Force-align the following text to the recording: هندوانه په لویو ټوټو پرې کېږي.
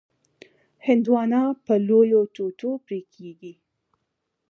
هندوانه 0.87 1.41
په 1.65 1.73
لویو 1.87 2.21
ټوټو 2.35 2.71
پرې 2.85 2.99
کېږي. 3.13 3.53